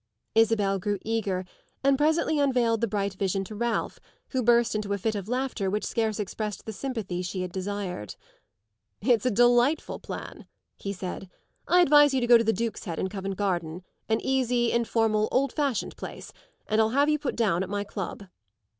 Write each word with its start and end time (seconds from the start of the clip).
Isabel 0.33 0.79
grew 0.79 0.97
eager 1.03 1.45
and 1.83 1.95
presently 1.95 2.39
unveiled 2.39 2.81
the 2.81 2.87
bright 2.87 3.13
vision 3.13 3.43
to 3.43 3.53
Ralph, 3.53 3.99
who 4.29 4.41
burst 4.41 4.73
into 4.73 4.93
a 4.93 4.97
fit 4.97 5.13
of 5.13 5.27
laughter 5.29 5.69
which 5.69 5.85
scarce 5.85 6.19
expressed 6.19 6.65
the 6.65 6.73
sympathy 6.73 7.21
she 7.21 7.43
had 7.43 7.51
desired. 7.51 8.15
"It's 9.01 9.27
a 9.27 9.29
delightful 9.29 9.99
plan," 9.99 10.47
he 10.75 10.91
said. 10.91 11.29
"I 11.67 11.81
advise 11.81 12.15
you 12.15 12.19
to 12.19 12.25
go 12.25 12.39
to 12.39 12.43
the 12.43 12.51
Duke's 12.51 12.85
Head 12.85 12.97
in 12.97 13.09
Covent 13.09 13.35
Garden, 13.37 13.83
an 14.09 14.19
easy, 14.21 14.71
informal, 14.71 15.29
old 15.31 15.53
fashioned 15.53 15.95
place, 15.97 16.33
and 16.65 16.81
I'll 16.81 16.89
have 16.89 17.07
you 17.07 17.19
put 17.19 17.35
down 17.35 17.61
at 17.61 17.69
my 17.69 17.83
club." 17.83 18.23